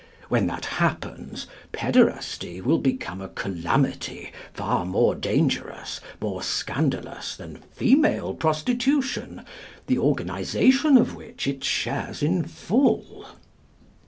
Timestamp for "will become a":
2.59-3.27